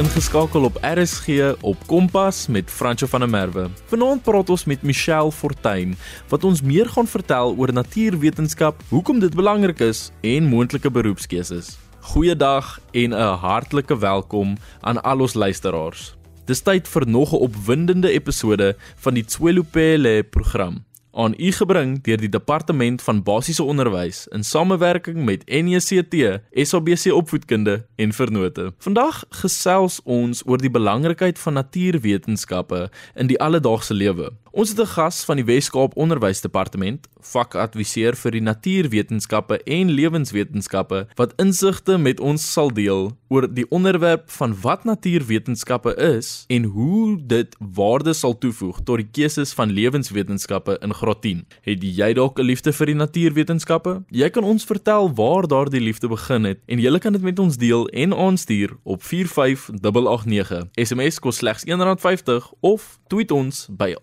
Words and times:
ingeskakel 0.00 0.64
op 0.64 0.78
RSG 0.80 1.28
op 1.60 1.80
Kompas 1.86 2.46
met 2.46 2.70
Franco 2.70 3.06
van 3.06 3.20
der 3.20 3.28
Merwe. 3.28 3.66
Vanaand 3.90 4.22
praat 4.24 4.48
ons 4.50 4.64
met 4.64 4.82
Michelle 4.82 5.32
Fortuin 5.32 5.92
wat 6.30 6.44
ons 6.44 6.62
meer 6.64 6.88
gaan 6.88 7.08
vertel 7.10 7.52
oor 7.58 7.72
natuurwetenskap, 7.72 8.80
hoekom 8.88 9.20
dit 9.20 9.36
belangrik 9.36 9.82
is 9.84 10.08
en 10.24 10.48
moontlike 10.48 10.90
beroepskeuses. 10.90 11.76
Goeiedag 12.12 12.78
en 12.92 13.12
'n 13.12 13.36
hartlike 13.44 13.98
welkom 13.98 14.56
aan 14.80 15.02
al 15.02 15.20
ons 15.20 15.34
luisteraars. 15.34 16.16
Dis 16.44 16.60
tyd 16.60 16.88
vir 16.88 17.06
nog 17.06 17.32
'n 17.32 17.44
opwindende 17.44 18.10
episode 18.10 18.76
van 18.96 19.14
die 19.14 19.24
Tswelopele 19.24 20.22
program 20.22 20.84
aan 21.12 21.34
u 21.38 21.52
gebring 21.52 22.02
deur 22.02 22.16
die 22.16 22.28
Departement 22.28 23.02
van 23.02 23.22
Basiese 23.22 23.62
Onderwys 23.62 24.26
in 24.28 24.44
samewerking 24.44 25.24
met 25.24 25.44
NECT, 25.46 26.40
SABC 26.52 27.12
Opvoedkunde 27.12 27.86
en 27.96 28.12
Vernote. 28.12 28.72
Vandag 28.78 29.24
gesels 29.28 30.00
ons 30.04 30.42
oor 30.46 30.58
die 30.58 30.70
belangrikheid 30.70 31.38
van 31.38 31.52
natuurwetenskappe 31.52 32.90
in 33.14 33.26
die 33.26 33.40
alledaagse 33.40 33.94
lewe. 33.94 34.30
Ons 34.50 34.68
het 34.68 34.80
'n 34.80 34.86
gas 34.86 35.24
van 35.24 35.36
die 35.36 35.44
Wes-Kaap 35.44 35.96
Onderwysdepartement, 35.96 37.08
vakadviseur 37.20 38.16
vir 38.16 38.30
die 38.30 38.42
natuurwetenskappe 38.42 39.60
en 39.62 39.90
lewenswetenskappe 39.90 41.06
wat 41.14 41.32
insigte 41.42 41.98
met 41.98 42.20
ons 42.20 42.52
sal 42.52 42.72
deel 42.74 43.12
oor 43.28 43.46
die 43.54 43.66
onderwerp 43.70 44.30
van 44.30 44.56
wat 44.60 44.84
natuurwetenskappe 44.84 45.94
is 45.96 46.44
en 46.48 46.64
hoe 46.74 47.18
dit 47.26 47.56
waarde 47.58 48.12
sal 48.12 48.38
toevoeg 48.38 48.80
tot 48.84 48.96
die 48.96 49.08
keuses 49.12 49.52
van 49.52 49.70
lewenswetenskappe 49.70 50.78
in 50.80 50.94
graad 51.00 51.22
10. 51.24 51.44
Het 51.66 51.82
jy 51.82 52.12
dalk 52.12 52.38
'n 52.38 52.44
liefde 52.44 52.72
vir 52.72 52.86
die 52.86 52.94
natuurwetenskappe? 52.94 54.02
Jy 54.10 54.28
kan 54.30 54.44
ons 54.44 54.64
vertel 54.64 55.14
waar 55.14 55.46
daardie 55.46 55.80
liefde 55.80 56.08
begin 56.08 56.44
het 56.44 56.58
en 56.66 56.78
jy 56.78 56.98
kan 56.98 57.12
dit 57.12 57.22
met 57.22 57.38
ons 57.38 57.56
deel 57.56 57.88
en 57.88 58.14
aanstuur 58.14 58.76
op 58.82 59.02
45889. 59.02 60.68
SMS 60.74 61.18
kos 61.18 61.36
slegs 61.36 61.64
R1.50 61.64 62.52
of 62.60 62.98
tweet 63.08 63.30
ons 63.30 63.68
by 63.70 63.94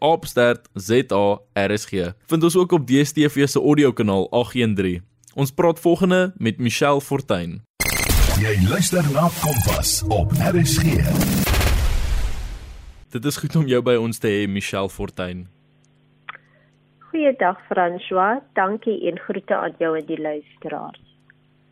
ZARSG. 0.73 1.91
Vind 2.27 2.44
ons 2.44 2.55
ook 2.55 2.71
op 2.71 2.88
DStv 2.88 3.47
se 3.47 3.59
audiokanaal 3.59 4.27
813. 4.31 5.03
Ons 5.33 5.52
praat 5.52 5.80
volgende 5.80 6.33
met 6.38 6.58
Michelle 6.58 7.02
Fortuin. 7.02 7.61
Jy 8.41 8.67
luister 8.69 9.05
na 9.11 9.30
Kompas 9.41 10.03
op 10.08 10.31
RSG. 10.31 10.81
Dit 13.09 13.25
is 13.25 13.38
goed 13.38 13.55
om 13.55 13.67
jou 13.67 13.81
by 13.81 13.95
ons 13.95 14.17
te 14.17 14.27
hê 14.27 14.47
Michelle 14.49 14.89
Fortuin. 14.89 15.47
Goeiedag 17.08 17.59
François, 17.69 18.41
dankie 18.53 19.08
en 19.08 19.19
groete 19.19 19.55
aan 19.55 19.75
jou 19.80 19.94
en 19.97 20.05
die 20.05 20.22
luisteraars. 20.22 21.03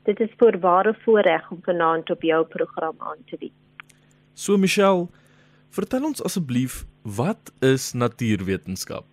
Dit 0.07 0.19
is 0.19 0.31
voorware 0.37 0.93
voorreg 1.03 1.51
om 1.51 1.59
vanaand 1.63 2.09
op 2.09 2.21
jou 2.21 2.45
program 2.45 2.95
aan 2.97 3.23
te 3.25 3.35
wees. 3.39 3.57
So 4.33 4.57
Michelle, 4.57 5.07
vertel 5.69 6.05
ons 6.07 6.23
asseblief 6.23 6.85
Wat 7.03 7.51
is 7.59 7.91
natuurwetenskap? 7.93 9.05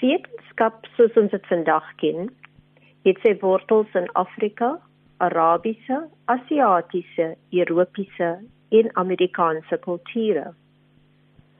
Wetenskap 0.00 0.86
soos 0.96 1.14
ons 1.20 1.30
dit 1.30 1.46
vandag 1.46 1.86
ken, 2.00 2.30
het 3.04 3.20
sy 3.20 3.36
wortels 3.42 3.92
in 3.94 4.08
Afrika, 4.16 4.78
Arabiese, 5.20 6.06
Asiatiese, 6.24 7.34
Europese 7.52 8.30
en 8.68 8.90
Amerikaanse 8.96 9.78
kulture. 9.84 10.54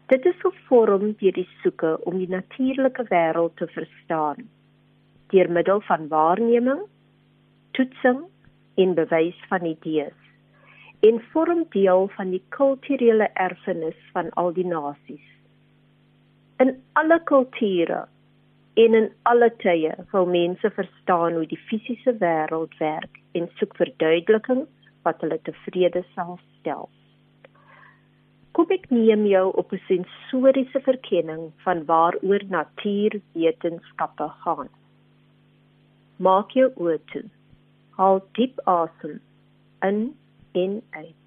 Dit 0.06 0.24
is 0.24 0.36
gevorm 0.38 1.16
deur 1.18 1.34
die 1.34 1.48
soeke 1.62 1.96
om 2.06 2.18
die 2.20 2.28
natuurlike 2.30 3.08
wêreld 3.08 3.56
te 3.58 3.66
verstaan 3.74 4.44
deur 5.32 5.48
middel 5.50 5.80
van 5.88 6.04
waarneming, 6.08 6.84
toetsing 7.74 8.20
en 8.78 8.92
bewys 8.94 9.38
van 9.50 9.64
idees 9.66 10.20
en 11.08 11.18
vorm 11.32 11.64
deel 11.74 12.06
van 12.14 12.30
die 12.30 12.42
kulturele 12.54 13.26
erfenis 13.34 13.98
van 14.12 14.30
al 14.42 14.52
die 14.54 14.66
nasies. 14.66 15.26
In 16.62 16.70
alle 16.92 17.18
kulture 17.30 18.04
en 18.84 18.94
in 19.00 19.08
alle 19.22 19.50
tye 19.64 19.90
wil 20.12 20.30
mense 20.30 20.70
verstaan 20.78 21.40
hoe 21.40 21.48
die 21.50 21.60
fisiese 21.66 22.14
wêreld 22.22 22.78
werk 22.78 23.18
en 23.34 23.50
soek 23.58 23.74
verduideliking 23.82 24.64
wat 25.02 25.20
hulle 25.26 25.40
tevrede 25.50 26.04
sal 26.14 26.38
stel. 26.60 26.88
Kom 28.56 28.70
ek 28.72 28.86
neem 28.88 29.26
jou 29.28 29.44
op 29.60 29.72
'n 29.76 29.82
sensoriese 29.86 30.80
verkenning 30.84 31.52
van 31.64 31.84
waaroor 31.84 32.42
natuurwetenskappe 32.48 34.28
gaan. 34.44 34.68
Maak 36.26 36.54
jou 36.58 36.68
oë 36.84 36.98
toe. 37.12 37.24
Haal 37.98 38.20
diep 38.38 38.60
asem 38.64 39.20
in 39.88 39.98
en 40.52 40.82
uit. 40.90 41.26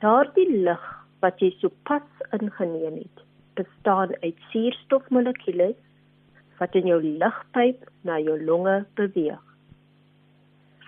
Daardie 0.00 0.62
lug 0.64 0.86
wat 1.20 1.40
jy 1.40 1.50
sopas 1.60 2.08
ingeneem 2.38 2.96
het, 2.96 3.18
bestaan 3.60 4.14
uit 4.22 4.38
suurstofmolekules 4.52 5.76
wat 6.58 6.74
in 6.74 6.86
jou 6.86 7.02
lugpyp 7.02 7.84
na 8.00 8.18
jou 8.18 8.38
longe 8.44 8.86
beweeg. 8.94 9.44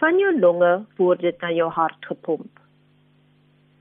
Van 0.00 0.18
jou 0.18 0.32
longe 0.38 0.72
word 0.96 1.20
dit 1.20 1.40
na 1.40 1.52
jou 1.52 1.68
hart 1.68 2.06
gepomp. 2.06 2.67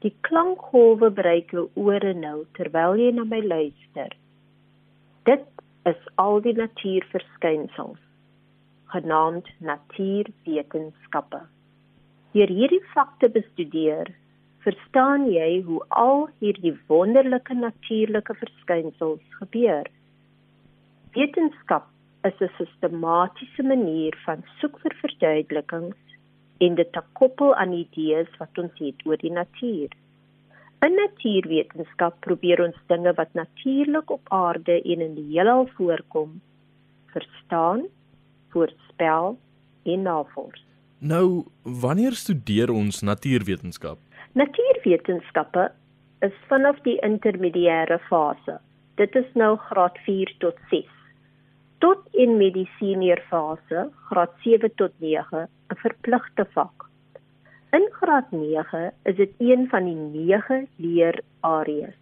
Die 0.07 0.15
klankgolwe 0.23 1.09
bereik 1.11 1.49
jou 1.51 1.65
ore 1.83 2.13
nou 2.15 2.45
terwyl 2.55 2.93
jy 2.95 3.09
na 3.15 3.25
my 3.27 3.41
luister. 3.43 4.13
Dit 5.27 5.43
is 5.89 6.05
al 6.23 6.39
die 6.45 6.53
natuurverskynsels 6.55 7.99
genaamd 8.93 9.49
natuurwetenskappe. 9.69 11.41
Deur 12.37 12.53
hierdie 12.59 12.79
fakte 12.93 13.27
bestudeer, 13.35 14.13
verstaan 14.63 15.27
jy 15.33 15.49
hoe 15.67 15.81
al 16.05 16.29
hierdie 16.39 16.77
wonderlike 16.93 17.59
natuurlike 17.59 18.39
verskynsels 18.45 19.37
gebeur. 19.41 19.91
Wetenskap 21.19 21.91
is 22.31 22.39
'n 22.39 22.53
sistematiese 22.63 23.63
manier 23.75 24.15
van 24.23 24.47
soek 24.61 24.79
vir 24.85 24.95
verduidelikings 25.03 26.06
en 26.57 26.75
dit 26.75 26.91
te 26.91 27.01
koppel 27.13 27.55
aan 27.55 27.73
idees 27.73 28.29
wat 28.39 28.57
ons 28.61 28.81
het 28.81 29.05
oor 29.05 29.17
die 29.21 29.31
natuur. 29.31 29.93
In 30.85 30.93
natuurwetenskap 30.93 32.19
probeer 32.25 32.61
ons 32.61 32.77
dinge 32.91 33.13
wat 33.17 33.33
natuurlik 33.33 34.11
op 34.13 34.29
aarde 34.29 34.77
en 34.81 35.01
in 35.01 35.15
die 35.17 35.25
heelal 35.31 35.65
voorkom, 35.77 36.37
verstaan, 37.13 37.87
voorspel 38.53 39.37
en 39.83 40.01
navors. 40.01 40.63
Nou, 40.99 41.45
wanneer 41.63 42.13
studeer 42.17 42.71
ons 42.73 43.01
natuurwetenskap? 43.01 43.97
Natuurwetenskappe 44.37 45.71
is 46.25 46.33
vanaf 46.49 46.77
die 46.85 46.97
intermediêre 47.05 47.99
fase. 48.09 48.59
Dit 48.97 49.15
is 49.15 49.27
nou 49.33 49.55
graad 49.69 49.97
4 50.05 50.33
tot 50.41 50.57
6. 50.69 50.96
Tot 51.77 52.01
in 52.11 52.37
medisynier 52.37 53.21
fase, 53.29 53.89
graad 54.09 54.33
7 54.43 54.71
tot 54.75 54.93
9, 54.99 55.47
'n 55.69 55.77
verpligte 55.83 56.45
vak. 56.53 56.89
In 57.71 57.87
graad 57.91 58.31
9 58.31 58.91
is 59.03 59.15
dit 59.15 59.31
een 59.37 59.67
van 59.69 59.85
die 59.85 59.95
9 59.95 60.67
leerareas, 60.75 61.97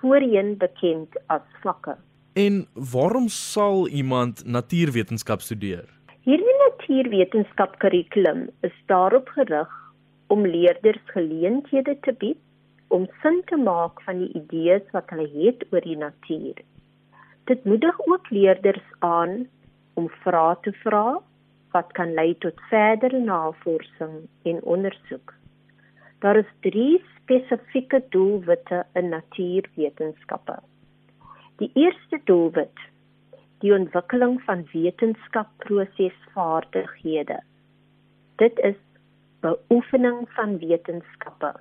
voorheen 0.00 0.56
bekend 0.56 1.08
as 1.26 1.46
vakke. 1.62 1.96
En 2.32 2.66
waarom 2.72 3.28
sal 3.28 3.88
iemand 3.88 4.44
natuurwetenskap 4.46 5.40
studeer? 5.40 5.84
Hierdie 6.20 6.56
natuurwetenskap 6.68 7.78
kurrikulum 7.78 8.48
is 8.60 8.74
daarop 8.86 9.28
gerig 9.28 9.70
om 10.26 10.46
leerders 10.46 11.02
geleenthede 11.04 11.98
te 12.00 12.12
bied 12.12 12.38
om 12.88 13.06
sin 13.22 13.42
te 13.46 13.56
maak 13.56 14.02
van 14.02 14.18
die 14.18 14.32
idees 14.32 14.82
wat 14.92 15.10
hulle 15.10 15.28
het 15.34 15.66
oor 15.72 15.80
die 15.80 15.96
natuur. 15.96 16.62
Dit 17.44 17.64
moedig 17.64 18.06
ook 18.06 18.30
leerders 18.30 18.84
aan 18.98 19.48
om 19.94 20.08
vrae 20.08 20.56
te 20.60 20.72
vra 20.72 21.20
wat 21.74 21.92
kan 21.92 22.14
lei 22.14 22.38
tot 22.38 22.60
verdere 22.70 23.20
navorsing 23.20 24.28
en 24.42 24.62
ondersoek. 24.62 25.34
Daar 26.18 26.36
is 26.36 26.52
drie 26.60 27.04
spesifieke 27.16 28.04
doelwitte 28.08 28.86
in 28.92 29.08
natuurwetenskappe. 29.08 30.58
Die 31.56 31.70
eerste 31.74 32.20
doelwit 32.24 32.78
die 33.58 33.74
ontwikkeling 33.74 34.42
van 34.42 34.68
wetenskapprosesvaardighede. 34.72 37.42
Dit 38.36 38.58
is 38.58 38.74
beoefening 39.40 40.32
van 40.32 40.58
wetenskappe. 40.58 41.54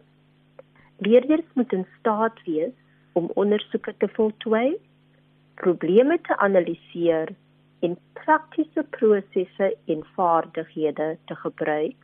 Leerders 0.97 1.45
moet 1.53 1.73
in 1.73 1.87
staat 1.99 2.43
wees 2.45 2.71
om 3.13 3.31
ondersoeke 3.33 3.93
te 3.97 4.07
voltooi, 4.07 4.77
probleme 5.61 6.17
te 6.27 6.37
analiseer 6.37 7.35
en 7.79 7.97
praktiese 8.13 8.83
prosesse 8.97 9.75
en 9.85 10.05
vaardighede 10.15 11.17
te 11.25 11.35
gebruik 11.35 11.95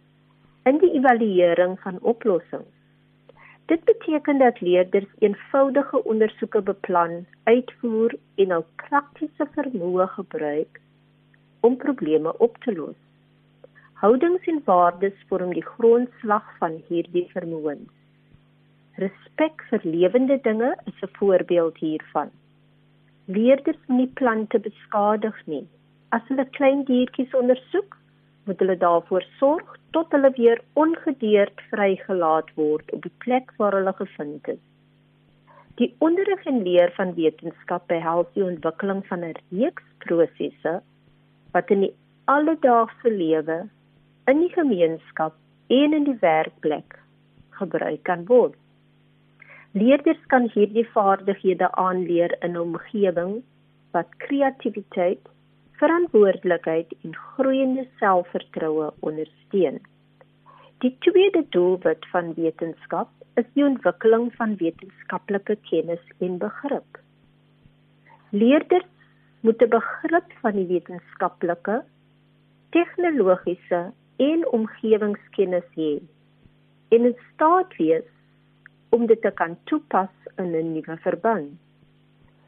in 0.69 0.77
die 0.83 0.91
evaluering 0.99 1.77
van 1.79 1.97
oplossings. 2.01 2.75
Dit 3.69 3.83
beteken 3.85 4.37
dat 4.37 4.61
leerders 4.61 5.09
eenvoudige 5.19 6.03
ondersoeke 6.03 6.61
beplan, 6.61 7.25
uitvoer 7.43 8.15
en 8.35 8.55
hul 8.55 8.65
praktiese 8.81 9.45
vermoë 9.57 10.07
gebruik 10.15 10.81
om 11.59 11.77
probleme 11.77 12.33
op 12.37 12.57
te 12.65 12.73
los. 12.73 12.97
Houdings 14.01 14.45
en 14.47 14.61
waardes 14.65 15.15
vorm 15.29 15.53
die 15.53 15.65
grondslag 15.65 16.45
van 16.57 16.81
hierdie 16.87 17.27
vermoëns. 17.33 17.89
Respek 18.99 19.63
vir 19.69 19.85
lewende 19.85 20.39
dinge 20.43 20.75
is 20.85 21.01
'n 21.03 21.15
voorbeeld 21.19 21.77
hiervan. 21.77 22.31
Leerders 23.29 23.77
moet 23.85 23.97
nie 23.97 24.11
plante 24.17 24.59
beskadig 24.59 25.35
nie. 25.45 25.65
As 26.09 26.23
hulle 26.31 26.47
klein 26.57 26.79
diertjies 26.87 27.33
ondersoek, 27.37 27.93
moet 28.49 28.61
hulle 28.63 28.75
daarvoor 28.81 29.25
sorg 29.37 29.75
tot 29.93 30.15
hulle 30.15 30.31
weer 30.37 30.61
ongedeerd 30.83 31.61
vrygelaat 31.69 32.49
word 32.55 32.89
op 32.97 33.03
die 33.05 33.13
plek 33.25 33.51
waar 33.61 33.77
hulle 33.77 33.93
gevind 33.99 34.49
is. 34.55 34.63
Die 35.77 35.91
onderrig 36.07 36.41
en 36.49 36.63
leer 36.65 36.89
van 36.95 37.13
wetenskap 37.19 37.85
behels 37.93 38.31
die 38.33 38.47
ontwikkeling 38.47 39.03
van 39.11 39.27
'n 39.27 39.37
reeks 39.51 39.85
prosesse 40.05 40.73
wat 41.53 41.69
in 41.75 41.85
die 41.85 41.93
alledaagse 42.25 43.13
lewe, 43.13 43.59
in 44.25 44.39
die 44.39 44.53
gemeenskap 44.57 45.37
en 45.67 45.93
in 45.93 46.09
die 46.09 46.17
werkplek 46.25 46.97
gebruik 47.61 48.03
kan 48.09 48.25
word. 48.25 48.57
Leerders 49.77 50.21
kan 50.27 50.47
hierdie 50.49 50.85
vaardighede 50.95 51.67
aanleer 51.77 52.31
in 52.41 52.55
'n 52.57 52.61
omgewing 52.61 53.43
wat 53.93 54.15
kreatiwiteit, 54.17 55.29
verantwoordelikheid 55.77 56.95
en 57.03 57.15
groeiende 57.15 57.85
selfvertroue 57.99 58.89
ondersteun. 58.99 59.79
Die 60.79 60.95
tweede 60.99 61.45
doelwit 61.49 62.05
van 62.11 62.33
wetenskap 62.33 63.09
is 63.35 63.45
die 63.53 63.63
ontwikkeling 63.63 64.33
van 64.35 64.55
wetenskaplike 64.57 65.55
kennis 65.69 66.03
en 66.17 66.37
begrip. 66.37 66.99
Leerders 68.29 68.91
moet 69.41 69.61
'n 69.61 69.69
begrip 69.69 70.33
van 70.41 70.51
die 70.51 70.67
wetenskaplike, 70.67 71.83
tegnologiese 72.69 73.91
en 74.17 74.47
omgewingskennis 74.51 75.69
hê 75.75 76.01
en 76.89 77.05
in 77.05 77.17
staat 77.33 77.77
wees 77.77 78.09
om 78.89 79.05
dit 79.05 79.21
te 79.21 79.31
kan 79.31 79.57
toepas 79.63 80.13
in 80.37 80.55
'n 80.55 80.73
nuwe 80.73 80.97
verband. 80.97 81.57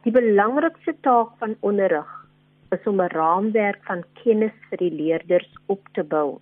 Die 0.03 0.11
belangrikste 0.11 0.95
taak 1.01 1.38
van 1.38 1.55
onderrig 1.59 2.11
is 2.69 2.88
om 2.88 3.01
'n 3.01 3.13
raamwerk 3.13 3.83
van 3.83 4.03
kennis 4.23 4.57
vir 4.69 4.77
die 4.77 4.95
leerders 5.01 5.53
op 5.65 5.88
te 5.93 6.03
bou 6.03 6.39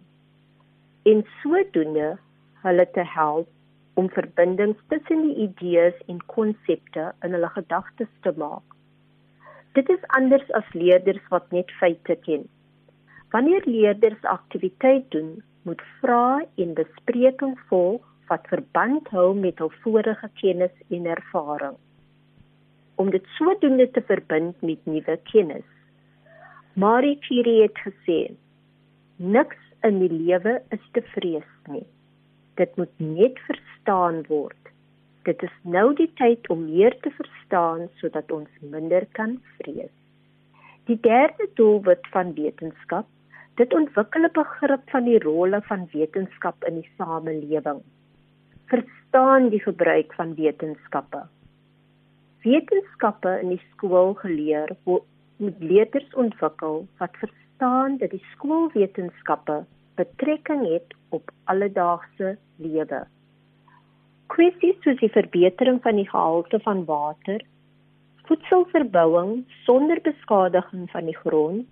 en 1.04 1.26
sodoende 1.42 2.18
hulle 2.64 2.86
te 2.92 3.04
help 3.04 3.48
om 3.94 4.10
verbindings 4.10 4.80
tussen 4.88 5.22
die 5.28 5.36
idees 5.48 5.96
en 6.08 6.20
konsepte 6.26 7.12
in 7.26 7.36
hulle 7.36 7.50
gedagtes 7.56 8.12
te 8.26 8.34
maak. 8.36 8.76
Dit 9.78 9.90
is 9.90 10.06
anders 10.20 10.52
as 10.60 10.74
leerders 10.74 11.26
wat 11.34 11.52
net 11.56 11.72
feite 11.80 12.16
ken. 12.28 12.46
Wanneer 13.34 13.66
leerders 13.66 14.24
aktiwiteit 14.24 15.12
doen, 15.16 15.44
moet 15.68 15.82
vrae 16.00 16.48
en 16.64 16.74
besprekings 16.74 17.60
volg 17.72 18.06
wat 18.30 18.48
verband 18.48 19.08
hou 19.16 19.34
met 19.36 19.60
hul 19.60 19.72
vorige 19.84 20.30
kennis 20.42 20.76
en 20.90 21.06
ervaring. 21.06 21.78
Om 22.96 23.12
dit 23.12 23.26
sodoende 23.38 23.92
te 23.92 24.02
verbind 24.02 24.62
met 24.62 24.86
nuwe 24.86 25.20
kennis. 25.32 25.68
Marie 26.74 27.18
Curie 27.28 27.62
het 27.62 27.78
gesê: 27.86 28.20
"Niks 29.16 29.58
in 29.82 30.00
die 30.00 30.14
lewe 30.14 30.62
is 30.70 30.86
te 30.92 31.02
vrees 31.02 31.54
nie." 31.68 31.88
dit 32.60 32.76
moet 32.76 32.96
net 32.98 33.40
verstaan 33.48 34.24
word. 34.28 34.72
Dit 35.28 35.44
is 35.48 35.56
nou 35.76 35.94
die 35.96 36.10
tyd 36.20 36.48
om 36.54 36.66
meer 36.68 36.96
te 37.04 37.12
verstaan 37.16 37.88
sodat 38.02 38.32
ons 38.36 38.50
minder 38.74 39.06
kan 39.20 39.38
vrees. 39.60 39.94
Die 40.90 40.98
derde 41.06 41.48
doelwit 41.60 42.08
van 42.14 42.34
wetenskap, 42.36 43.08
dit 43.62 43.74
ontwikkel 43.80 44.28
'n 44.28 44.36
begrip 44.36 44.84
van 44.96 45.06
die 45.06 45.20
rolle 45.24 45.62
van 45.70 45.88
wetenskap 45.94 46.64
in 46.70 46.82
die 46.82 46.90
samelewing. 46.98 47.82
Verstaan 48.70 49.50
die 49.50 49.62
gebruik 49.62 50.14
van 50.14 50.36
wetenskappe. 50.38 51.24
Wetenskappe 52.44 53.32
in 53.42 53.56
die 53.56 53.62
skool 53.72 54.14
geleer 54.14 54.76
met 55.38 55.56
leerders 55.60 56.14
ontwikkel 56.14 56.84
wat 57.00 57.18
verstaan 57.22 57.98
dat 57.98 58.14
die 58.14 58.22
skoolwetenskappe 58.34 59.64
betrekking 59.98 60.62
het 60.68 60.94
op 61.10 61.32
alledaagse 61.44 62.36
lewe. 62.62 63.00
Kwessies 64.30 64.78
soos 64.86 65.02
die 65.02 65.12
verbetering 65.18 65.82
van 65.82 65.98
die 65.98 66.10
gehalte 66.10 66.60
van 66.68 66.86
water, 66.86 67.42
voedselverbouing 68.30 69.48
sonder 69.66 70.02
beskadiging 70.06 70.86
van 70.94 71.10
die 71.10 71.18
grond 71.18 71.66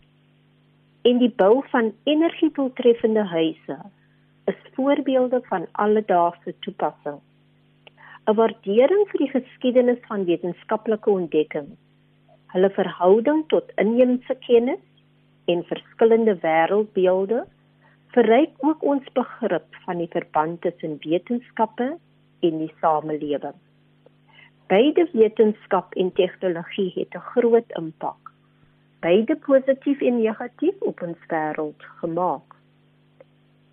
en 1.05 1.21
die 1.21 1.33
bou 1.43 1.61
van 1.69 1.93
energiedoeltreffende 2.09 3.27
huise 3.35 3.77
is 4.51 4.59
voorbeelde 4.75 5.41
van 5.49 5.67
alledaagse 5.71 6.53
toepassing. 6.59 7.19
'n 8.27 8.35
Waardering 8.35 9.03
vir 9.09 9.19
die 9.23 9.33
geskiedenis 9.33 9.99
van 10.07 10.25
wetenskaplike 10.25 11.09
ontdekkings, 11.09 11.77
hulle 12.53 12.69
verhouding 12.79 13.43
tot 13.53 13.71
inheemse 13.83 14.35
kennis 14.47 14.83
en 15.45 15.63
verskillende 15.69 16.35
wêreldbeelde 16.43 17.45
verryk 18.15 18.65
ook 18.69 18.83
ons 18.83 19.07
begrip 19.19 19.79
van 19.85 20.01
die 20.03 20.09
verband 20.15 20.61
tussen 20.61 20.97
wetenskappe 21.03 21.87
en 22.39 22.59
die 22.63 22.73
samelewing. 22.81 23.55
Beide 24.67 25.07
wetenskap 25.13 25.95
en 25.95 26.11
tegnologie 26.19 26.91
het 26.95 27.15
'n 27.15 27.27
groot 27.31 27.71
impak, 27.81 28.33
beide 28.99 29.35
positief 29.35 30.01
en 30.01 30.21
negatief 30.21 30.75
op 30.79 31.01
ons 31.01 31.21
wêreld 31.27 31.81
gemaak. 32.01 32.56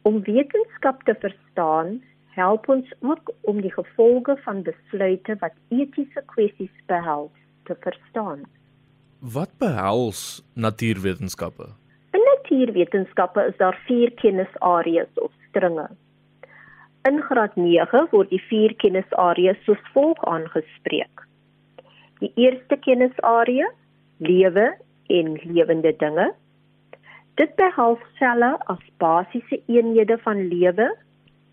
Om 0.04 0.22
wetenskap 0.22 1.02
te 1.08 1.14
verstaan, 1.20 2.02
help 2.36 2.68
ons 2.68 2.90
ook 3.00 3.32
om 3.40 3.60
die 3.60 3.72
gevolge 3.72 4.36
van 4.44 4.62
besluite 4.62 5.36
wat 5.40 5.56
etiese 5.68 6.22
kwessies 6.34 6.76
behels 6.86 7.32
te 7.64 7.76
verstaan. 7.80 8.44
Wat 9.18 9.50
behels 9.58 10.44
natuurwetenskappe? 10.54 11.72
natuurwetenskappe 12.44 13.46
is 13.48 13.56
daar 13.56 13.82
4 13.86 14.12
kennisareas 14.12 15.08
of 15.14 15.30
stringe. 15.48 15.88
In 17.02 17.22
graad 17.22 17.56
9 17.56 18.06
word 18.10 18.30
die 18.30 18.42
4 18.48 18.74
kennisareas 18.76 19.56
soos 19.64 19.80
volg 19.92 20.20
aangespreek. 20.24 21.26
Die 22.20 22.32
eerste 22.34 22.76
kennisarea: 22.76 23.70
lewe 24.18 24.76
en 25.06 25.34
lewende 25.42 25.94
dinge. 25.96 26.32
Dit 27.40 27.56
behels 27.58 28.02
selle 28.18 28.52
as 28.70 28.82
basiese 29.02 29.58
eenhede 29.66 30.18
van 30.22 30.42
lewe, 30.52 30.86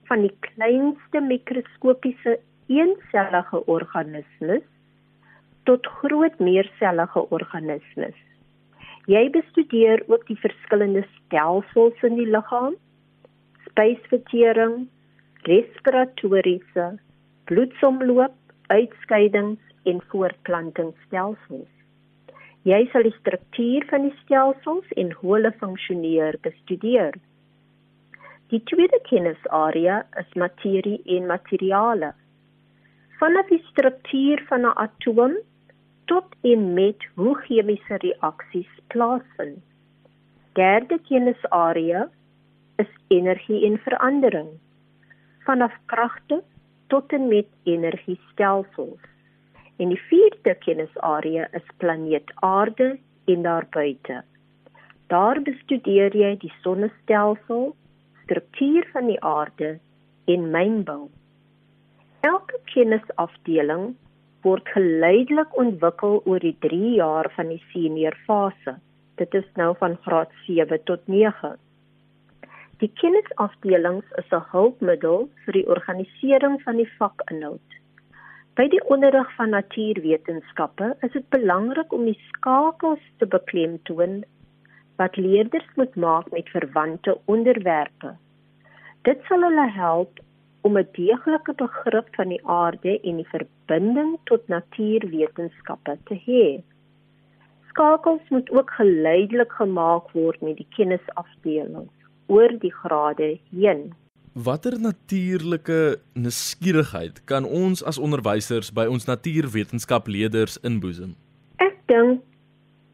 van 0.09 0.25
die 0.27 0.33
kleinste 0.45 1.21
mikroskopiese 1.25 2.35
eensellige 2.69 3.63
organismes 3.65 4.67
tot 5.69 5.87
groot 6.01 6.37
meersellige 6.39 7.23
organismes. 7.37 8.17
Jy 9.09 9.23
bestudeer 9.33 10.03
ook 10.07 10.27
die 10.29 10.37
verskillende 10.43 11.01
stelsels 11.15 12.05
in 12.05 12.17
die 12.19 12.29
liggaam, 12.29 12.77
spysvertering, 13.65 14.85
respiratoriese, 15.49 16.91
bloedsomloop, 17.49 18.37
uitskeidings 18.69 19.89
en 19.89 20.01
voortplantingsstelsels. 20.13 21.80
Jy 22.61 22.83
sal 22.91 23.07
die 23.07 23.15
struktuur 23.15 23.85
van 23.89 24.03
die 24.05 24.15
stelsels 24.19 24.89
en 25.01 25.07
hoe 25.17 25.31
hulle 25.33 25.51
funksioneer 25.57 26.35
bestudeer. 26.45 27.15
Die 28.53 28.59
tweede 28.69 28.99
kennisarea 29.07 30.03
is 30.21 30.37
materie 30.37 30.99
en 31.15 31.25
materiale. 31.31 32.11
Vanaf 33.17 33.49
die 33.49 33.63
struktuur 33.71 34.45
van 34.49 34.67
'n 34.69 34.77
atoom 34.85 35.37
tot 36.05 36.37
en 36.53 36.73
met 36.77 37.07
hoe 37.15 37.35
chemiese 37.47 37.97
reaksies 38.05 38.71
plaasvind. 38.93 39.63
Derde 40.53 40.99
kennisarea 41.09 42.09
is 42.75 42.91
energie 43.07 43.65
en 43.65 43.77
verandering. 43.77 44.49
Vanaf 45.45 45.73
kragte 45.85 46.43
tot 46.87 47.13
en 47.13 47.27
met 47.27 47.47
energiestelsels. 47.63 49.10
En 49.81 49.89
die 49.89 50.01
vierde 50.09 50.53
kennisarea 50.61 51.47
is 51.57 51.65
planeet 51.81 52.31
Aarde 52.45 52.99
en 53.25 53.41
daarbuiten. 53.41 54.23
Daar 55.09 55.41
bestudeer 55.41 56.13
jy 56.15 56.35
die 56.43 56.51
sonnestelsel, 56.61 57.71
struktuur 58.23 58.85
van 58.93 59.09
die 59.09 59.17
aarde 59.25 59.71
en 60.31 60.45
mynbou. 60.53 61.09
Elke 62.29 62.59
kennisafdeling 62.71 63.89
word 64.45 64.69
geleidelik 64.75 65.57
ontwikkel 65.63 66.21
oor 66.23 66.45
die 66.45 66.55
3 66.67 66.93
jaar 66.99 67.31
van 67.35 67.51
die 67.51 67.59
senior 67.73 68.15
fase. 68.29 68.77
Dit 69.19 69.33
is 69.41 69.49
nou 69.59 69.73
van 69.81 69.97
graad 70.05 70.31
7 70.45 70.79
tot 70.85 71.03
9. 71.11 71.57
Die 72.85 72.91
kennisafdelings 73.01 74.15
is 74.23 74.31
'n 74.31 74.45
hulpmiddel 74.53 75.29
vir 75.43 75.53
die 75.59 75.67
organisering 75.67 76.61
van 76.61 76.77
die 76.77 76.89
vakinhoud. 76.97 77.80
By 78.59 78.65
die 78.67 78.81
onderrig 78.91 79.29
van 79.37 79.53
natuurwetenskappe 79.55 80.89
is 81.07 81.13
dit 81.13 81.27
belangrik 81.31 81.93
om 81.95 82.01
die 82.03 82.17
skakels 82.27 83.03
te 83.21 83.27
beklemtoon 83.35 84.17
wat 84.99 85.15
leerders 85.15 85.69
moet 85.79 85.95
maak 85.95 86.27
met 86.35 86.51
verwante 86.51 87.15
onderwerpe. 87.31 88.11
Dit 89.07 89.23
sal 89.29 89.47
hulle 89.47 89.69
help 89.77 90.19
om 90.67 90.77
'n 90.77 90.89
deeglike 90.97 91.55
begrip 91.63 92.11
van 92.19 92.35
die 92.35 92.41
aarde 92.57 92.97
en 92.99 93.23
die 93.23 93.29
verbinding 93.31 94.11
tot 94.33 94.47
natuurwetenskappe 94.47 95.97
te 96.11 96.19
hê. 96.27 96.43
Skakels 97.71 98.29
moet 98.29 98.51
ook 98.51 98.71
geleidelik 98.81 99.51
gemaak 99.51 100.11
word 100.11 100.41
met 100.41 100.57
die 100.57 100.67
kennisafdelings 100.75 101.95
oor 102.27 102.59
die 102.59 102.75
grade 102.83 103.39
heen. 103.51 103.93
Watter 104.31 104.79
natuurlike 104.79 105.99
nuuskierigheid 106.15 107.17
kan 107.27 107.43
ons 107.43 107.81
as 107.83 107.97
onderwysers 107.99 108.69
by 108.71 108.85
ons 108.87 109.03
natuurwetenskapleerders 109.03 110.55
inboesem? 110.63 111.17
Ek 111.59 111.75
dink 111.91 112.21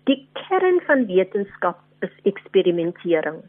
die 0.10 0.18
kern 0.34 0.80
van 0.88 1.04
wetenskap 1.06 1.78
is 2.02 2.16
eksperimentering. 2.26 3.44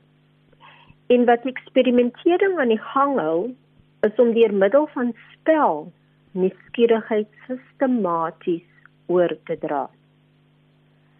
En 1.08 1.24
wat 1.30 1.46
eksperimentering 1.48 2.58
aan 2.60 2.74
die 2.74 2.82
gang 2.90 3.16
hou, 3.16 3.56
is 4.04 4.20
om 4.20 4.34
deur 4.36 4.52
middel 4.52 4.84
van 4.92 5.14
spel 5.32 5.88
nuuskierigheid 6.36 7.32
sistematies 7.46 8.68
oor 9.08 9.32
te 9.48 9.56
dra. 9.64 9.86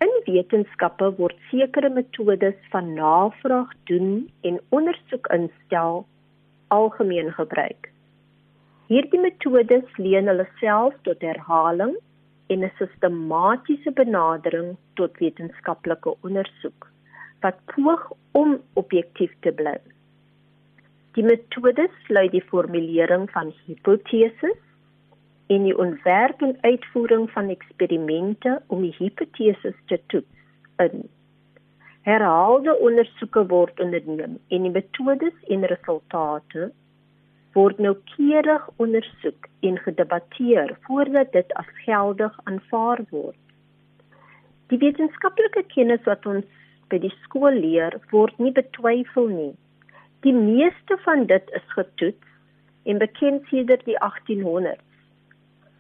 In 0.05 0.13
wetenskappe 0.29 1.15
word 1.17 1.41
sekere 1.49 1.89
metodes 1.89 2.61
van 2.77 2.93
navraag 2.93 3.73
doen 3.89 4.29
en 4.45 4.61
ondersoek 4.69 5.33
instel 5.33 6.05
algemeen 6.75 7.33
gebruik. 7.33 7.91
Hierdie 8.89 9.21
metodes 9.21 9.97
leen 9.97 10.31
hulle 10.31 10.47
self 10.61 10.95
tot 11.09 11.25
herhaling 11.25 11.97
en 12.49 12.65
'n 12.65 12.73
sistematiese 12.79 13.91
benadering 13.93 14.77
tot 14.95 15.19
wetenskaplike 15.19 16.15
ondersoek 16.21 16.89
wat 17.41 17.59
poog 17.73 18.13
om 18.33 18.57
objektief 18.73 19.33
te 19.41 19.53
bly. 19.53 19.77
Die 21.17 21.25
metode 21.25 21.89
sluit 22.07 22.33
die 22.33 22.45
formulering 22.51 23.31
van 23.31 23.53
hipoteses 23.67 24.59
en 25.47 25.63
die 25.65 25.77
ontwerp 25.79 26.43
en 26.43 26.57
uitvoering 26.61 27.31
van 27.31 27.49
eksperimente 27.49 28.63
om 28.67 28.83
die 28.83 28.95
hipoteses 28.99 29.77
te 29.87 30.01
toets 30.07 30.37
in. 30.77 31.09
Herhaalde 32.09 32.73
ondersoeke 32.81 33.43
word 33.51 33.81
onderneem 33.85 34.39
en 34.57 34.63
die 34.65 34.71
metodes 34.73 35.35
en 35.55 35.67
resultate 35.69 36.71
word 37.57 37.83
noukeurig 37.85 38.65
ondersoek 38.85 39.49
en 39.69 39.77
gedebatteer 39.85 40.73
voordat 40.87 41.35
dit 41.37 41.53
as 41.61 41.69
geldig 41.83 42.41
aanvaar 42.53 43.05
word. 43.11 43.37
Die 44.73 44.81
wetenskaplike 44.81 45.67
kennis 45.75 46.01
wat 46.09 46.25
ons 46.33 46.49
by 46.89 47.03
die 47.05 47.13
skool 47.27 47.61
leer, 47.67 48.01
word 48.15 48.41
nie 48.41 48.55
betwyfel 48.57 49.29
nie. 49.29 49.53
Die 50.25 50.37
meeste 50.41 50.97
van 51.05 51.29
dit 51.29 51.57
is 51.61 51.73
getoets 51.77 52.89
en 52.89 53.05
bekend 53.05 53.45
sedert 53.53 53.85
die 53.85 54.01
1800s. 54.01 54.87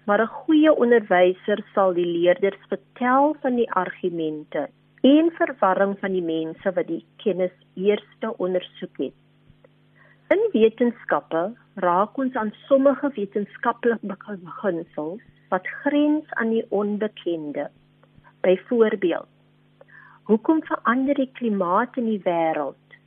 Maar 0.04 0.28
'n 0.28 0.36
goeie 0.44 0.76
onderwyser 0.76 1.64
sal 1.72 1.96
die 1.96 2.10
leerders 2.18 2.60
vertel 2.68 3.32
van 3.40 3.56
die 3.56 3.70
argumente 3.72 4.68
en 5.00 5.30
verwarring 5.30 5.94
van 6.00 6.12
die 6.12 6.22
mense 6.22 6.72
wat 6.74 6.86
die 6.86 7.04
kennis 7.22 7.54
eerste 7.74 8.32
ondersoek 8.36 8.96
het. 8.98 9.14
In 10.28 10.42
wetenskappe 10.52 11.42
raak 11.74 12.18
ons 12.18 12.34
aan 12.34 12.50
sommige 12.66 13.10
wetenskaplike 13.14 14.38
beginsels 14.42 15.22
wat 15.48 15.68
grens 15.84 16.26
aan 16.30 16.50
die 16.50 16.64
onbekende. 16.68 17.70
Byvoorbeeld, 18.40 19.28
hoekom 20.22 20.62
verander 20.62 21.14
die 21.14 21.30
klimaat 21.32 21.96
in 21.96 22.10
die 22.10 22.20
wêreld? 22.26 22.98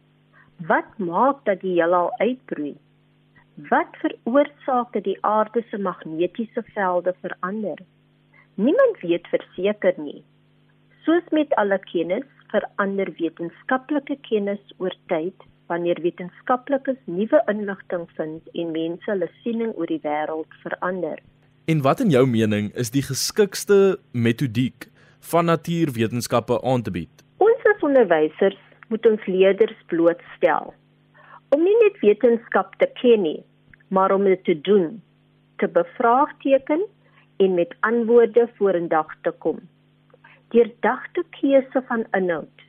Wat 0.67 0.97
maak 0.97 1.45
dat 1.45 1.61
die 1.61 1.75
heelal 1.75 2.09
uitbroei? 2.17 2.75
Wat 3.69 3.99
veroorsaak 4.01 4.93
dat 4.93 5.03
die 5.03 5.17
aarde 5.21 5.63
se 5.69 5.77
magnetiese 5.77 6.63
velde 6.73 7.13
verander? 7.21 7.77
Niemand 8.55 8.99
weet 8.99 9.27
verseker 9.27 9.93
nie. 9.97 10.23
Soos 11.01 11.23
met 11.31 11.53
alle 11.57 11.79
kennis, 11.89 12.27
verander 12.53 13.09
wetenskaplike 13.17 14.19
kennis 14.27 14.61
oor 14.77 14.93
tyd 15.09 15.47
wanneer 15.71 15.97
wetenskaplikes 16.03 16.99
nuwe 17.09 17.39
inligting 17.49 18.03
vind 18.19 18.51
en 18.53 18.69
mense 18.75 19.09
hulle 19.09 19.29
siening 19.41 19.71
oor 19.79 19.89
die 19.89 20.01
wêreld 20.03 20.59
verander. 20.61 21.17
En 21.65 21.81
wat 21.81 22.03
in 22.05 22.13
jou 22.13 22.21
mening 22.29 22.69
is 22.83 22.93
die 22.93 23.01
geskikste 23.07 23.97
metodiek 24.13 24.91
van 25.31 25.49
natuurwetenskappe 25.49 26.61
aan 26.61 26.85
te 26.85 26.93
bied? 26.93 27.25
Ons 27.41 27.65
as 27.73 27.89
onderwysers 27.89 28.61
moet 28.93 29.09
ons 29.09 29.25
leerders 29.25 29.81
blootstel 29.89 30.73
om 31.51 31.65
nie 31.65 31.77
net 31.81 31.97
wetenskap 32.05 32.77
te 32.79 32.87
ken 33.01 33.25
nie, 33.25 33.41
maar 33.89 34.13
om 34.13 34.29
dit 34.29 34.43
te 34.45 34.53
doen, 34.69 35.01
te 35.57 35.67
bevraagteken 35.67 36.85
en 37.41 37.57
met 37.57 37.73
antwoorde 37.89 38.45
vorendag 38.59 39.09
te 39.25 39.33
kom. 39.43 39.59
Deurdagte 40.51 41.23
keuse 41.31 41.79
van 41.87 42.01
inhoud 42.17 42.63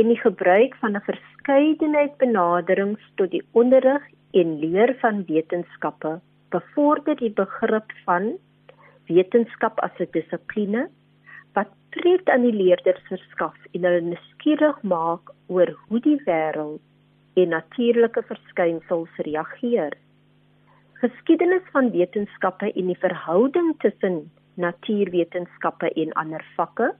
en 0.00 0.08
die 0.10 0.18
gebruik 0.18 0.72
van 0.80 0.96
'n 0.98 1.04
verskeidenheid 1.08 2.16
benaderings 2.22 3.04
tot 3.20 3.30
die 3.30 3.42
onderrig 3.52 4.02
en 4.40 4.58
leer 4.62 4.92
van 5.02 5.22
wetenskappe 5.28 6.12
bevorder 6.54 7.16
die 7.20 7.30
begrip 7.30 7.92
van 8.08 8.26
wetenskap 9.12 9.78
as 9.86 10.00
'n 10.00 10.08
dissipline 10.16 10.82
wat 11.58 11.70
pret 11.94 12.28
aan 12.34 12.42
die 12.48 12.56
leerders 12.62 13.04
verskaf 13.12 13.56
en 13.72 13.86
hulle 13.88 14.02
nuuskierig 14.08 14.82
maak 14.82 15.30
oor 15.46 15.70
hoe 15.86 16.00
die 16.08 16.18
wêreld 16.26 16.82
en 17.42 17.48
natuurlike 17.48 18.22
verskynsels 18.22 19.22
reageer. 19.28 19.92
Geskiedenis 21.04 21.70
van 21.72 21.90
wetenskappe 21.90 22.72
en 22.72 22.86
die 22.86 22.98
verhouding 23.06 23.74
tussen 23.78 24.18
natuurwetenskappe 24.56 25.90
en 26.02 26.12
ander 26.22 26.44
vakke. 26.56 26.92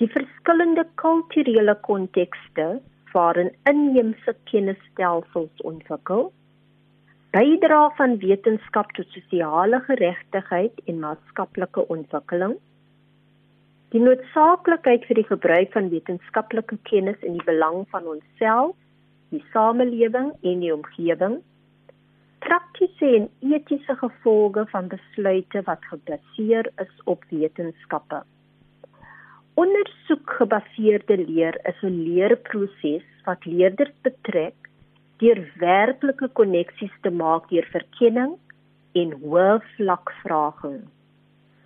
Die 0.00 0.10
verskillende 0.10 0.86
kulturele 1.00 1.76
kontekste 1.86 2.80
waarin 3.12 3.52
inheemse 3.70 4.34
kennisstelsels 4.50 5.62
ontwikkel. 5.62 6.32
Bydra 7.34 7.88
van 7.98 8.18
wetenskap 8.22 8.90
tot 8.94 9.10
sosiale 9.14 9.80
geregtigheid 9.86 10.80
en 10.90 11.02
maatskaplike 11.02 11.86
ontwikkeling 11.88 12.58
die 13.94 14.02
noodsaaklikheid 14.02 15.04
vir 15.06 15.20
die 15.20 15.28
gebruik 15.28 15.70
van 15.70 15.88
wetenskaplike 15.92 16.80
kennis 16.88 17.20
in 17.22 17.36
die 17.36 17.46
belang 17.46 17.84
van 17.92 18.08
onsself, 18.10 18.72
die 19.30 19.42
samelewing 19.52 20.32
en 20.42 20.64
die 20.64 20.72
omgewing, 20.74 21.36
praktiese 22.44 23.08
en 23.16 23.28
etiese 23.54 23.94
gevolge 23.96 24.66
van 24.72 24.88
besluite 24.92 25.62
wat 25.68 25.84
gebaseer 25.90 26.68
is 26.82 26.94
op 27.04 27.24
wetenskappe. 27.30 28.20
Ondersoekgebaseerde 29.62 31.16
leer 31.28 31.56
is 31.70 31.80
'n 31.82 31.96
leerproses 32.08 33.06
wat 33.24 33.44
leerders 33.44 33.96
betrek 34.02 34.68
deur 35.22 35.40
werklike 35.58 36.28
koneksies 36.40 36.96
te 37.00 37.10
maak 37.10 37.48
deur 37.48 37.68
verkenning 37.76 38.36
en 38.92 39.16
hoë 39.22 39.60
vlak 39.76 40.12
vraging. 40.22 40.80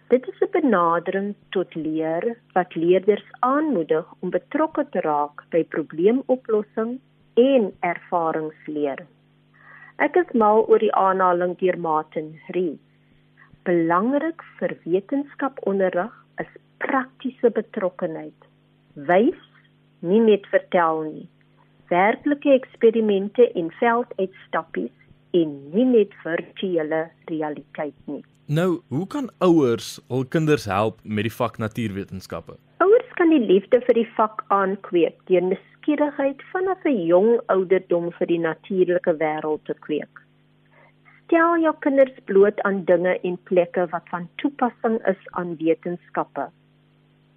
Dit 0.09 0.29
is 0.29 0.41
'n 0.41 0.53
benadering 0.61 1.35
tot 1.51 1.75
leer 1.75 2.37
wat 2.53 2.75
leerders 2.75 3.29
aanmoedig 3.41 4.07
om 4.21 4.31
betrokke 4.31 4.89
te 4.91 5.01
raak 5.01 5.45
by 5.51 5.65
probleemoplossing 5.65 6.99
en 7.35 7.73
ervaringsleer. 7.81 9.07
Ek 9.99 10.15
is 10.15 10.29
mal 10.39 10.61
oor 10.71 10.79
die 10.79 10.93
aanhaling 10.95 11.57
deur 11.59 11.75
Martin 11.83 12.29
Rees. 12.55 12.79
Belangrik 13.67 14.45
vir 14.61 14.77
wetenskaponderrig 14.85 16.13
is 16.39 16.53
praktiese 16.85 17.51
betrokkenheid. 17.57 18.47
Wys, 19.09 19.41
nie 20.07 20.21
net 20.23 20.47
vertel 20.53 21.03
nie. 21.09 21.27
Werklike 21.91 22.55
eksperimente 22.55 23.49
en 23.59 23.73
velduitstappies 23.81 24.95
en 25.35 25.59
nie 25.75 25.89
net 25.91 26.15
virtuele 26.23 27.09
realiteit 27.33 27.99
nie. 28.07 28.23
Nou, 28.47 28.79
hoe 28.95 29.07
kan 29.11 29.27
ouers 29.43 29.97
hul 30.13 30.23
kinders 30.31 30.69
help 30.71 31.03
met 31.03 31.27
die 31.27 31.35
vak 31.41 31.59
natuurwetenskappe? 31.59 32.55
Ouers 32.87 33.11
kan 33.19 33.35
die 33.35 33.43
liefde 33.43 33.83
vir 33.89 33.99
die 33.99 34.09
vak 34.15 34.47
aankweek 34.55 35.19
deur 35.27 35.51
nuuskierigheid 35.89 36.43
vanaf 36.53 36.85
'n 36.85 37.07
jong 37.09 37.41
ouderdom 37.49 38.11
vir 38.13 38.27
die 38.27 38.39
natuurlike 38.39 39.13
wêreld 39.21 39.65
te 39.65 39.75
kweek. 39.85 40.21
Stel 41.25 41.57
jou 41.63 41.73
kinders 41.81 42.19
bloot 42.25 42.61
aan 42.63 42.85
dinge 42.85 43.15
en 43.23 43.39
plekke 43.45 43.87
wat 43.93 44.05
van 44.11 44.29
toepassing 44.37 44.99
is 45.07 45.23
aan 45.31 45.57
wetenskappe. 45.57 46.51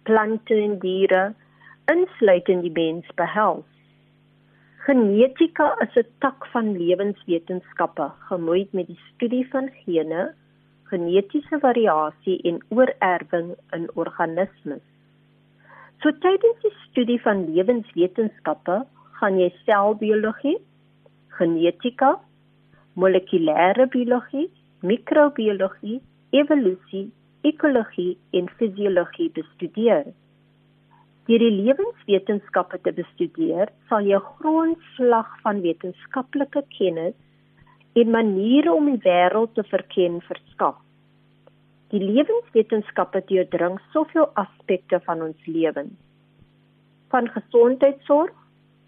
plante 0.03 0.57
en 0.59 0.75
diere 0.83 1.21
insluitend 1.93 2.65
die 2.67 2.73
mens 2.75 3.07
behels. 3.21 3.69
Genetika 4.83 5.69
is 5.87 5.95
'n 6.03 6.11
tak 6.19 6.47
van 6.51 6.75
lewenswetenskappe 6.75 8.09
gemoeid 8.27 8.73
met 8.73 8.87
die 8.87 8.99
studie 9.13 9.47
van 9.55 9.71
gene, 9.85 10.33
genetiese 10.91 11.59
variasie 11.59 12.41
en 12.43 12.59
oorerwing 12.69 13.55
in 13.71 13.89
organismes. 13.93 14.83
So 16.01 16.11
tydens 16.11 16.61
die 16.61 16.75
studie 16.89 17.21
van 17.21 17.53
lewenswetenskappe 17.53 18.85
gaan 19.19 19.39
jy 19.41 19.49
selbiologie, 19.65 20.57
genetika, 21.37 22.15
molekulêre 22.97 23.87
biologie, 23.93 24.47
microbiologie, 24.81 25.99
evolusie, 26.31 27.07
ekologie 27.45 28.17
en 28.37 28.49
fisiologie 28.59 29.29
bestudeer. 29.33 30.09
Deur 31.27 31.43
die 31.43 31.51
lewenswetenskappe 31.51 32.79
te 32.85 32.93
bestudeer, 32.95 33.71
sal 33.89 34.05
jy 34.07 34.17
'n 34.17 34.27
grondslag 34.39 35.29
van 35.43 35.61
wetenskaplike 35.61 36.63
kennis 36.77 37.15
en 37.99 38.11
maniere 38.11 38.71
om 38.73 38.85
die 38.85 39.01
wêreld 39.03 39.53
te 39.53 39.63
verken 39.63 40.21
verskaf. 40.21 40.77
Die 41.91 41.99
lewenswetenskappe 41.99 43.21
deurdring 43.27 43.79
soveel 43.93 44.29
aspekte 44.35 44.99
van 45.05 45.21
ons 45.21 45.45
lewens. 45.45 45.95
Van 47.11 47.27
gesondheidsorg 47.27 48.35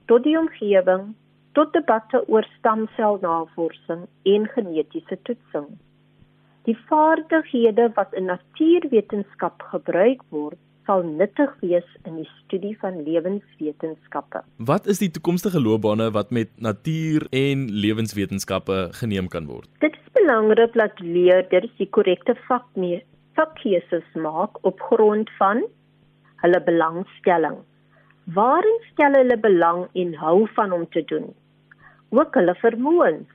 tot 0.10 0.26
die 0.26 0.38
omgewing 0.40 1.14
tot 1.58 1.74
debatte 1.74 2.22
oor 2.28 2.46
stamselnavorsing 2.58 4.08
en 4.34 4.48
genetiese 4.56 5.18
toetsing. 5.28 5.70
Die 6.68 6.78
vaardighede 6.90 7.90
wat 7.96 8.14
in 8.18 8.30
natuurwetenskap 8.30 9.64
gebruik 9.72 10.22
word, 10.34 10.58
sal 10.90 11.04
nuttig 11.06 11.52
wees 11.62 11.86
in 12.10 12.18
die 12.18 12.28
studie 12.40 12.74
van 12.82 13.02
lewenswetenskappe. 13.06 14.42
Wat 14.70 14.90
is 14.90 15.02
die 15.02 15.12
toekomstige 15.14 15.62
loopbane 15.62 16.10
wat 16.16 16.34
met 16.34 16.50
natuur 16.58 17.28
en 17.30 17.68
lewenswetenskappe 17.70 18.88
geneem 19.02 19.30
kan 19.30 19.46
word? 19.50 19.70
Dit 19.86 19.98
is 19.98 20.14
belangrik 20.18 20.74
dat 20.74 21.02
leerders 21.06 21.70
die 21.78 21.90
korrekte 21.98 22.38
vakne 22.48 23.02
vakkeuses 23.38 24.08
maak 24.18 24.58
op 24.66 24.82
grond 24.90 25.30
van 25.38 25.62
hulle 26.42 26.62
belangstelling. 26.66 27.60
Waarin 28.34 28.80
stel 28.92 29.16
hulle 29.18 29.38
belang 29.42 29.88
en 30.02 30.10
hou 30.22 30.48
van 30.56 30.72
om 30.72 30.84
te 30.94 31.02
doen? 31.12 31.30
Ook 32.14 32.36
hulle 32.38 32.54
vermoëns. 32.62 33.30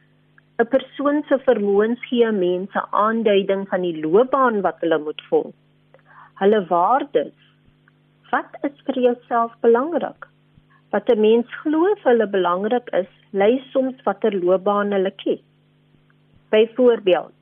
'n 0.62 0.66
Persoon 0.74 1.16
se 1.28 1.38
vermoëns 1.46 2.04
gee 2.10 2.30
mense 2.36 2.82
aanduiding 2.90 3.64
van 3.68 3.82
die 3.86 3.96
loopbaan 4.02 4.60
wat 4.66 4.76
hulle 4.84 4.98
moet 5.06 5.22
volg. 5.30 5.54
Hulle 6.42 6.60
waardes 6.68 7.34
wat 8.30 8.54
is 8.68 8.76
vir 8.86 9.00
jouself 9.06 9.56
belangrik? 9.66 10.28
Wat 10.90 11.10
'n 11.10 11.20
mens 11.20 11.58
glo 11.62 11.82
vir 11.94 12.10
hulle 12.12 12.28
belangrik 12.36 12.94
is, 13.00 13.10
lei 13.30 13.58
soms 13.72 13.98
watter 14.06 14.38
loopbaan 14.44 14.92
hulle 14.92 15.14
kies. 15.24 15.42
Byvoorbeeld, 16.50 17.34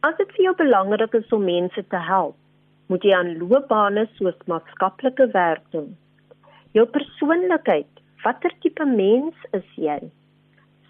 as 0.00 0.16
dit 0.16 0.32
vir 0.34 0.44
jou 0.44 0.56
belangrik 0.64 1.14
is 1.14 1.32
om 1.32 1.44
mense 1.44 1.86
te 1.88 2.02
help, 2.10 2.36
moet 2.88 3.02
jy 3.02 3.14
aan 3.14 3.38
loopbane 3.38 4.08
soos 4.18 4.46
maatskaplike 4.46 5.30
werk 5.40 5.64
doen. 5.70 5.96
Jou 6.78 6.84
persoonlikheid, 6.94 7.88
watter 8.22 8.52
tipe 8.62 8.84
mens 8.86 9.46
is 9.56 9.70
jy? 9.82 9.96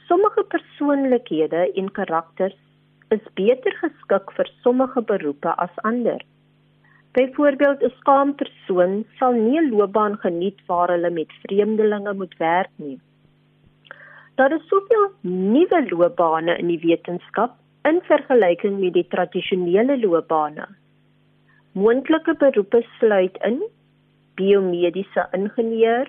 Sommige 0.09 0.42
persoonlikhede 0.53 1.62
en 1.81 1.87
karakters 1.98 2.59
is 3.14 3.22
beter 3.40 3.77
geskik 3.79 4.35
vir 4.37 4.51
sommige 4.66 5.03
beroepe 5.11 5.55
as 5.64 5.79
ander. 5.90 6.20
Byvoorbeeld 7.16 7.87
'n 7.88 7.94
skaam 8.01 8.35
persoon 8.42 8.92
sal 9.20 9.33
nie 9.38 9.57
'n 9.61 9.70
loopbaan 9.70 10.18
geniet 10.27 10.61
waar 10.66 10.92
hulle 10.92 11.11
met 11.20 11.33
vreemdelinge 11.46 12.14
moet 12.20 12.37
werk 12.37 12.74
nie. 12.77 13.01
Daar 14.37 14.53
is 14.59 14.68
soveel 14.68 15.09
nuwe 15.22 15.81
loopbane 15.90 16.59
in 16.59 16.68
die 16.74 16.83
wetenskap 16.85 17.57
in 17.85 18.03
vergelyking 18.12 18.79
met 18.81 18.92
die 18.92 19.09
tradisionele 19.09 19.96
loopbane. 20.05 20.68
Moontlike 21.72 22.35
beroepe 22.35 22.85
sluit 22.98 23.38
in 23.40 23.62
biomediese 24.38 25.22
ingenieur, 25.37 26.07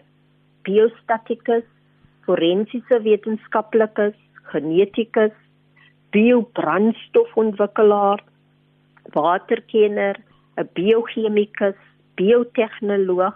biostatikus, 0.63 1.65
forensiese 2.25 2.95
wetenskaplikes, 3.05 4.15
genetikus, 4.51 5.35
biobrandstofontwikkelaar, 6.13 8.19
waterkenner, 9.15 10.15
'n 10.57 10.67
biochemikus, 10.75 11.79
biotehnoloog, 12.17 13.35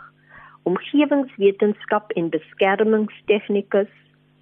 omgewingswetenskap 0.69 2.06
en 2.19 2.25
beskermingstegnikus, 2.29 3.91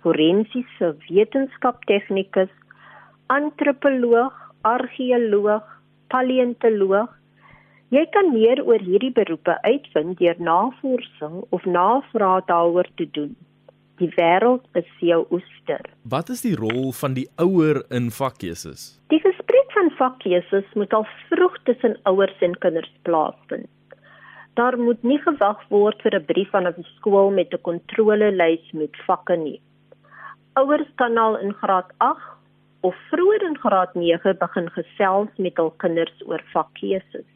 forensiese 0.04 0.88
wetenskaptegnikus, 1.10 2.52
antropoloog, 3.28 4.34
argeoloog, 4.62 5.64
paleontoloog. 6.12 7.10
Jy 7.92 8.06
kan 8.16 8.32
meer 8.32 8.64
oor 8.64 8.80
hierdie 8.80 9.12
beroepe 9.12 9.58
uitvind 9.62 10.18
deur 10.20 10.38
navorsing 10.40 11.44
of 11.50 11.66
navraag 11.66 12.46
daaroor 12.48 12.88
te 12.96 13.08
doen. 13.12 13.36
Die 14.00 14.10
wêreld 14.16 14.64
is 14.80 14.88
jou 15.00 15.26
oester. 15.30 15.84
Wat 16.04 16.30
is 16.30 16.42
die 16.42 16.56
rol 16.56 16.92
van 16.92 17.14
die 17.14 17.28
ouer 17.36 17.84
in 17.90 18.08
vakkeuses? 18.12 18.96
Die 19.12 19.20
van 19.82 19.92
vakkeuses 19.98 20.74
moet 20.74 20.94
al 20.94 21.06
vroeg 21.30 21.58
tussen 21.64 21.98
ouers 22.04 22.40
en 22.40 22.58
kinders 22.64 22.92
plaasvind. 23.02 23.70
Daar 24.54 24.78
moet 24.78 25.04
nie 25.04 25.20
gewag 25.24 25.62
word 25.70 26.02
vir 26.02 26.16
'n 26.16 26.26
brief 26.26 26.50
van 26.50 26.68
'n 26.68 26.86
skool 26.96 27.32
met 27.32 27.54
'n 27.54 27.62
kontrolelys 27.62 28.72
met 28.72 28.96
vakke 29.08 29.36
nie. 29.36 29.62
Ouers 30.54 30.90
kan 30.96 31.18
al 31.18 31.38
in 31.38 31.54
graad 31.54 31.90
8 31.98 32.22
of 32.82 32.96
vroeër 33.10 33.44
in 33.44 33.58
graad 33.58 33.96
9 33.96 34.38
begin 34.38 34.70
gesels 34.70 35.30
met 35.38 35.58
hul 35.58 35.74
kinders 35.78 36.18
oor 36.26 36.44
vakkeuses. 36.54 37.28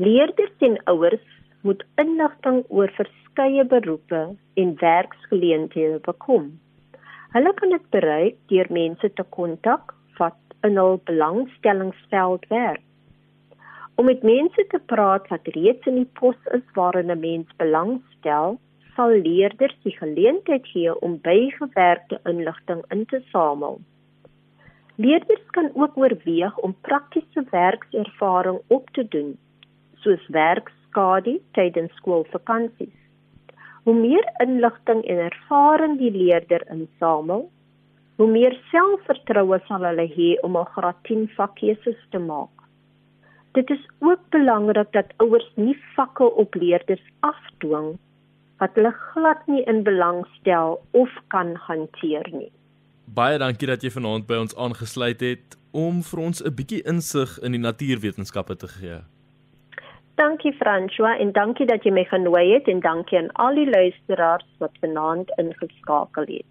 Leerders 0.00 0.52
en 0.58 0.76
ouers 0.84 1.22
moet 1.66 1.80
inligting 1.98 2.60
oor 2.70 2.90
verskeie 2.94 3.64
beroepe 3.66 4.20
en 4.62 4.68
werksgeleenthede 4.78 5.96
bekom. 6.04 6.44
Hulle 7.32 7.52
kan 7.58 7.74
dit 7.74 7.88
bereik 7.96 8.36
deur 8.52 8.70
mense 8.76 9.10
te 9.18 9.24
kontak 9.36 9.90
wat 10.20 10.38
in 10.68 10.78
hul 10.78 11.00
belangstellingsveld 11.10 12.46
werk. 12.52 12.84
Om 13.98 14.06
met 14.06 14.22
mense 14.22 14.66
te 14.70 14.78
praat 14.92 15.26
wat 15.34 15.50
reeds 15.56 15.90
in 15.90 15.98
die 15.98 16.12
pos 16.20 16.38
is 16.60 16.62
waarin 16.78 17.10
'n 17.10 17.18
mens 17.24 17.58
belangstel, 17.64 18.60
sal 18.94 19.16
leerders 19.26 19.76
die 19.82 19.96
geleentheid 19.96 20.70
gee 20.76 20.94
om 21.00 21.18
bygewerkte 21.26 22.20
inligting 22.24 22.84
in 22.94 23.04
te 23.06 23.22
samel. 23.34 23.80
Leerders 24.94 25.44
kan 25.50 25.70
ook 25.74 25.96
oorweeg 25.96 26.56
om 26.58 26.80
praktiese 26.80 27.46
werkservaring 27.50 28.62
op 28.68 28.90
te 28.90 29.08
doen, 29.08 29.38
soos 30.02 30.24
werkskade 30.34 31.38
tydens 31.52 31.92
skoolvakansies. 32.00 32.94
Hoe 33.84 33.94
meer 33.94 34.26
inligting 34.44 35.04
en 35.04 35.22
ervaring 35.30 35.98
die 35.98 36.10
leerder 36.10 36.64
insamel, 36.72 37.48
hoe 38.18 38.26
meer 38.30 38.56
selfvertroue 38.70 39.60
sal 39.68 39.84
hulle 39.86 40.06
hê 40.16 40.30
om 40.42 40.56
'n 40.56 40.70
graad 40.74 40.98
10 41.08 41.28
vakkeuses 41.36 42.00
te 42.10 42.18
maak. 42.18 42.54
Dit 43.52 43.70
is 43.70 43.84
ook 43.98 44.20
belangrik 44.30 44.92
dat 44.92 45.14
ouers 45.16 45.50
nie 45.54 45.76
vakke 45.96 46.26
op 46.42 46.54
leerders 46.54 47.06
afdwing 47.20 47.98
wat 48.58 48.74
hulle 48.74 48.92
glad 49.12 49.46
nie 49.46 49.62
in 49.70 49.82
belang 49.82 50.26
stel 50.38 50.80
of 50.90 51.10
kan 51.28 51.54
hanteer 51.54 52.26
nie. 52.32 52.50
Baie 53.06 53.38
dankie 53.38 53.68
dat 53.70 53.82
jy 53.82 53.90
vanaand 53.90 54.26
by 54.26 54.36
ons 54.36 54.56
aangesluit 54.56 55.20
het 55.20 55.56
om 55.72 56.02
vir 56.02 56.20
ons 56.20 56.42
'n 56.42 56.54
bietjie 56.54 56.82
insig 56.82 57.38
in 57.42 57.52
die 57.52 57.60
natuurwetenskappe 57.60 58.56
te 58.56 58.68
gee. 58.68 59.00
Dankie 60.18 60.52
François 60.52 61.14
en 61.22 61.28
dankie 61.32 61.66
dat 61.70 61.84
jy 61.86 61.92
my 61.94 62.02
genooi 62.10 62.48
het 62.50 62.66
en 62.66 62.80
dankie 62.82 63.20
aan 63.20 63.28
al 63.38 63.54
die 63.54 63.68
luisteraars 63.70 64.48
wat 64.58 64.74
vanaand 64.82 65.30
ingeskakel 65.38 66.26
het. 66.26 66.46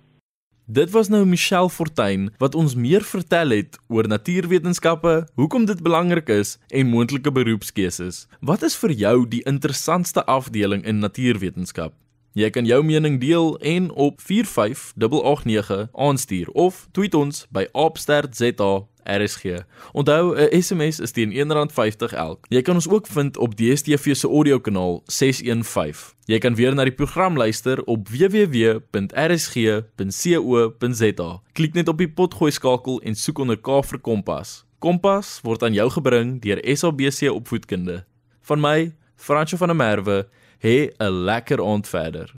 Dit 0.72 0.94
was 0.96 1.12
nou 1.12 1.26
Michelle 1.28 1.70
Fortuin 1.70 2.30
wat 2.40 2.56
ons 2.56 2.78
meer 2.80 3.04
vertel 3.04 3.52
het 3.58 3.76
oor 3.92 4.08
natuurwetenskappe, 4.08 5.28
hoekom 5.36 5.68
dit 5.68 5.84
belangrik 5.84 6.32
is 6.32 6.56
en 6.72 6.88
moontlike 6.96 7.32
beroepskeuses. 7.32 8.26
Wat 8.40 8.64
is 8.64 8.80
vir 8.80 8.96
jou 9.04 9.16
die 9.36 9.44
interessantste 9.44 10.24
afdeling 10.24 10.88
in 10.88 11.04
natuurwetenskap? 11.04 11.92
Jy 12.38 12.52
kan 12.54 12.68
jou 12.70 12.84
mening 12.86 13.16
deel 13.18 13.56
en 13.66 13.90
op 13.98 14.22
45889 14.22 15.88
aanstuur 15.94 16.48
of 16.54 16.88
tweet 16.94 17.14
ons 17.18 17.48
by 17.50 17.66
@stertza.rsg. 17.74 19.44
Onthou, 19.92 20.36
'n 20.36 20.62
SMS 20.62 21.00
is 21.00 21.12
teen 21.12 21.32
R1.50 21.32 22.14
elk. 22.14 22.46
Jy 22.50 22.62
kan 22.62 22.76
ons 22.76 22.90
ook 22.90 23.08
vind 23.08 23.38
op 23.38 23.56
DStv 23.56 24.16
se 24.16 24.28
audiokanaal 24.28 25.02
615. 25.06 26.16
Jy 26.26 26.38
kan 26.38 26.56
weer 26.56 26.76
na 26.76 26.84
die 26.84 26.94
program 26.94 27.38
luister 27.38 27.84
op 27.84 28.10
www.rsg.co.za. 28.10 28.62
Klik 31.52 31.74
net 31.74 31.88
op 31.88 31.98
die 31.98 32.10
potgooi 32.10 32.52
skakel 32.52 33.02
en 33.02 33.16
soek 33.16 33.38
onder 33.40 33.58
K 33.58 33.84
vir 33.84 34.00
Kompas. 34.00 34.66
Kompas 34.80 35.40
word 35.44 35.64
aan 35.64 35.74
jou 35.74 35.90
gebring 35.90 36.42
deur 36.42 36.76
SABC 36.78 37.22
Opvoedkunde. 37.32 38.06
Van 38.42 38.60
my, 38.60 38.94
Franco 39.16 39.58
van 39.58 39.68
der 39.68 39.76
Merwe, 39.76 40.28
hê 40.64 40.78
'n 41.00 41.26
lekker 41.28 41.60
aand 41.60 41.86
verder. 41.94 42.30